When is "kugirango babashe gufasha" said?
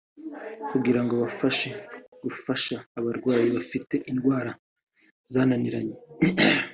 0.71-2.75